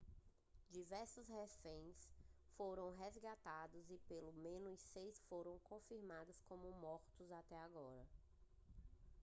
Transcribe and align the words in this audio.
diversos 0.71 1.27
reféns 1.29 2.09
foram 2.57 2.89
resgatados 2.89 3.91
e 3.91 3.99
pelo 4.07 4.33
menos 4.33 4.79
seis 4.79 5.21
foram 5.29 5.59
confirmados 5.59 6.41
como 6.49 6.71
mortos 6.71 7.31
até 7.31 7.55
agora 7.59 8.03